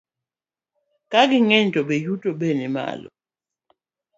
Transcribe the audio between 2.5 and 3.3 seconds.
nimalo,